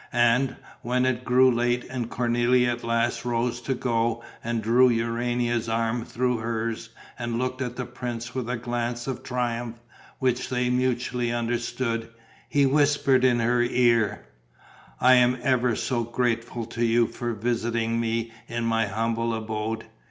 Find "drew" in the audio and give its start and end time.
4.63-4.89